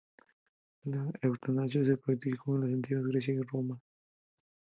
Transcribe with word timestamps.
La 0.85 1.05
eutanasia 1.21 1.85
se 1.85 1.95
practicó 1.95 2.55
en 2.55 2.61
las 2.61 2.71
antiguas 2.73 3.05
Grecia 3.05 3.35
y 3.35 3.41
Roma. 3.43 3.79